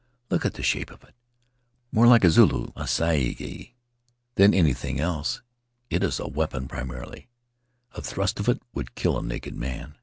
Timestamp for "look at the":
0.31-0.63